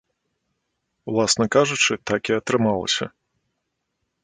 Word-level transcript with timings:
Уласна 1.13 1.45
кажучы, 1.57 1.93
так 2.11 2.21
і 2.33 2.37
атрымалася. 2.39 3.05